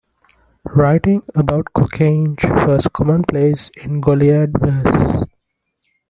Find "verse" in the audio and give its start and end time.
4.59-5.25